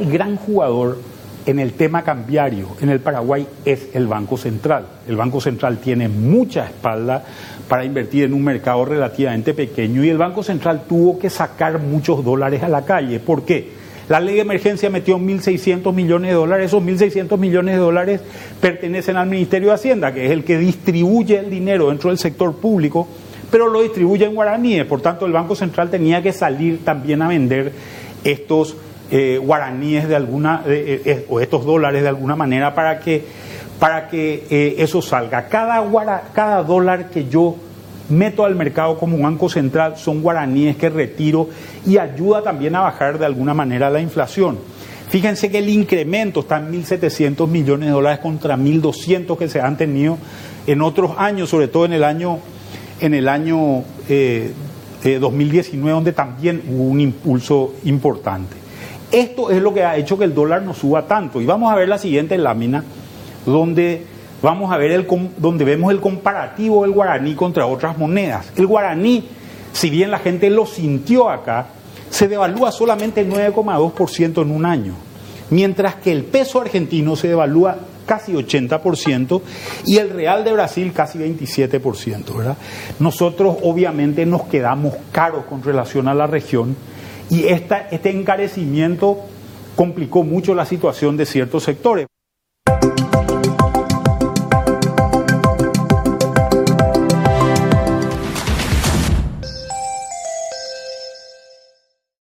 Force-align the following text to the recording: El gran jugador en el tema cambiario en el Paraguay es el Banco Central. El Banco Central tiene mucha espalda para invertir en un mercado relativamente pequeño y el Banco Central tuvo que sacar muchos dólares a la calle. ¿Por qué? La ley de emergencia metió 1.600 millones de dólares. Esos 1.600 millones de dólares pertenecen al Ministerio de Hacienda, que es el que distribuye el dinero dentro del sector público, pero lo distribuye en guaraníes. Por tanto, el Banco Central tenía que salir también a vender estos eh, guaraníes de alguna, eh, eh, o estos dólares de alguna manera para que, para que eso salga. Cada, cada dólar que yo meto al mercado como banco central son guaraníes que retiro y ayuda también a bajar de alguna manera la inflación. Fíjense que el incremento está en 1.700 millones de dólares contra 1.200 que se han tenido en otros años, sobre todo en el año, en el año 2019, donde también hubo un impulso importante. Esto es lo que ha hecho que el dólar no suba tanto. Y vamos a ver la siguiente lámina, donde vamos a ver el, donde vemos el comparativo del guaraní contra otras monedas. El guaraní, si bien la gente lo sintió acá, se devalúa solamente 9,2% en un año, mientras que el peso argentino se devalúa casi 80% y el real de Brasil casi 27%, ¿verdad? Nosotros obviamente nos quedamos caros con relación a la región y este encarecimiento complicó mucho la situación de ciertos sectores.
El 0.00 0.10
gran 0.10 0.36
jugador 0.36 0.96
en 1.44 1.58
el 1.58 1.74
tema 1.74 2.02
cambiario 2.02 2.68
en 2.80 2.88
el 2.88 3.00
Paraguay 3.00 3.46
es 3.66 3.88
el 3.92 4.06
Banco 4.06 4.38
Central. 4.38 4.86
El 5.06 5.16
Banco 5.16 5.42
Central 5.42 5.76
tiene 5.76 6.08
mucha 6.08 6.64
espalda 6.64 7.22
para 7.68 7.84
invertir 7.84 8.24
en 8.24 8.32
un 8.32 8.42
mercado 8.42 8.86
relativamente 8.86 9.52
pequeño 9.52 10.02
y 10.02 10.08
el 10.08 10.16
Banco 10.16 10.42
Central 10.42 10.84
tuvo 10.88 11.18
que 11.18 11.28
sacar 11.28 11.78
muchos 11.80 12.24
dólares 12.24 12.62
a 12.62 12.68
la 12.70 12.86
calle. 12.86 13.20
¿Por 13.20 13.44
qué? 13.44 13.72
La 14.08 14.20
ley 14.20 14.36
de 14.36 14.40
emergencia 14.40 14.88
metió 14.88 15.18
1.600 15.18 15.92
millones 15.92 16.30
de 16.30 16.34
dólares. 16.34 16.66
Esos 16.68 16.82
1.600 16.82 17.36
millones 17.36 17.74
de 17.74 17.80
dólares 17.82 18.20
pertenecen 18.58 19.18
al 19.18 19.28
Ministerio 19.28 19.68
de 19.68 19.74
Hacienda, 19.74 20.14
que 20.14 20.24
es 20.24 20.30
el 20.30 20.44
que 20.44 20.56
distribuye 20.56 21.40
el 21.40 21.50
dinero 21.50 21.90
dentro 21.90 22.08
del 22.08 22.18
sector 22.18 22.56
público, 22.56 23.06
pero 23.50 23.68
lo 23.68 23.82
distribuye 23.82 24.24
en 24.24 24.34
guaraníes. 24.34 24.86
Por 24.86 25.02
tanto, 25.02 25.26
el 25.26 25.32
Banco 25.32 25.54
Central 25.54 25.90
tenía 25.90 26.22
que 26.22 26.32
salir 26.32 26.86
también 26.86 27.20
a 27.20 27.28
vender 27.28 27.72
estos 28.24 28.76
eh, 29.12 29.38
guaraníes 29.42 30.06
de 30.06 30.14
alguna, 30.14 30.62
eh, 30.66 31.02
eh, 31.04 31.26
o 31.28 31.40
estos 31.40 31.64
dólares 31.64 32.02
de 32.02 32.08
alguna 32.08 32.36
manera 32.36 32.76
para 32.76 33.00
que, 33.00 33.24
para 33.80 34.06
que 34.06 34.76
eso 34.78 35.02
salga. 35.02 35.48
Cada, 35.48 35.82
cada 36.32 36.62
dólar 36.62 37.10
que 37.10 37.28
yo 37.28 37.56
meto 38.08 38.44
al 38.44 38.54
mercado 38.54 38.96
como 38.96 39.18
banco 39.18 39.48
central 39.48 39.96
son 39.96 40.22
guaraníes 40.22 40.76
que 40.76 40.90
retiro 40.90 41.48
y 41.84 41.98
ayuda 41.98 42.42
también 42.42 42.76
a 42.76 42.82
bajar 42.82 43.18
de 43.18 43.26
alguna 43.26 43.52
manera 43.52 43.90
la 43.90 44.00
inflación. 44.00 44.58
Fíjense 45.08 45.50
que 45.50 45.58
el 45.58 45.68
incremento 45.68 46.40
está 46.40 46.58
en 46.58 46.70
1.700 46.70 47.48
millones 47.48 47.88
de 47.88 47.92
dólares 47.92 48.20
contra 48.20 48.56
1.200 48.56 49.36
que 49.36 49.48
se 49.48 49.60
han 49.60 49.76
tenido 49.76 50.18
en 50.68 50.82
otros 50.82 51.14
años, 51.18 51.48
sobre 51.48 51.66
todo 51.66 51.84
en 51.84 51.94
el 51.94 52.04
año, 52.04 52.38
en 53.00 53.14
el 53.14 53.26
año 53.26 53.82
2019, 55.02 55.90
donde 55.90 56.12
también 56.12 56.62
hubo 56.68 56.84
un 56.84 57.00
impulso 57.00 57.74
importante. 57.82 58.69
Esto 59.12 59.50
es 59.50 59.60
lo 59.60 59.74
que 59.74 59.82
ha 59.82 59.96
hecho 59.96 60.16
que 60.18 60.24
el 60.24 60.34
dólar 60.34 60.62
no 60.62 60.74
suba 60.74 61.06
tanto. 61.06 61.40
Y 61.40 61.46
vamos 61.46 61.72
a 61.72 61.76
ver 61.76 61.88
la 61.88 61.98
siguiente 61.98 62.38
lámina, 62.38 62.84
donde 63.44 64.04
vamos 64.42 64.72
a 64.72 64.76
ver 64.76 64.92
el, 64.92 65.06
donde 65.36 65.64
vemos 65.64 65.92
el 65.92 66.00
comparativo 66.00 66.82
del 66.82 66.92
guaraní 66.92 67.34
contra 67.34 67.66
otras 67.66 67.98
monedas. 67.98 68.52
El 68.56 68.66
guaraní, 68.66 69.24
si 69.72 69.90
bien 69.90 70.10
la 70.10 70.18
gente 70.18 70.48
lo 70.50 70.66
sintió 70.66 71.28
acá, 71.28 71.66
se 72.08 72.28
devalúa 72.28 72.72
solamente 72.72 73.26
9,2% 73.26 74.42
en 74.42 74.50
un 74.50 74.66
año, 74.66 74.94
mientras 75.50 75.96
que 75.96 76.12
el 76.12 76.24
peso 76.24 76.60
argentino 76.60 77.16
se 77.16 77.28
devalúa 77.28 77.78
casi 78.04 78.32
80% 78.32 79.40
y 79.86 79.98
el 79.98 80.10
real 80.10 80.42
de 80.42 80.52
Brasil 80.52 80.92
casi 80.92 81.18
27%, 81.18 82.36
¿verdad? 82.36 82.56
Nosotros 82.98 83.58
obviamente 83.62 84.26
nos 84.26 84.42
quedamos 84.44 84.94
caros 85.12 85.44
con 85.44 85.62
relación 85.62 86.08
a 86.08 86.14
la 86.14 86.26
región 86.26 86.74
y 87.30 87.46
este 87.46 88.10
encarecimiento 88.10 89.18
complicó 89.76 90.24
mucho 90.24 90.54
la 90.54 90.66
situación 90.66 91.16
de 91.16 91.26
ciertos 91.26 91.62
sectores. 91.62 92.06